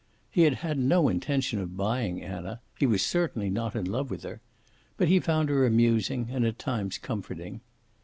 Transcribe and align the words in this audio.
He 0.31 0.41
had 0.45 0.55
had 0.65 0.79
no 0.79 1.09
intention 1.09 1.59
of 1.59 1.77
buying 1.77 2.23
Anna. 2.23 2.59
He 2.79 2.87
was 2.87 3.05
certainly 3.05 3.51
not 3.51 3.75
in 3.75 3.85
love 3.85 4.09
with 4.09 4.23
her. 4.23 4.41
But 4.97 5.09
he 5.09 5.19
found 5.19 5.49
her 5.49 5.63
amusing 5.63 6.29
and 6.31 6.43
at 6.43 6.57
times 6.57 6.97
comforting. 6.97 7.61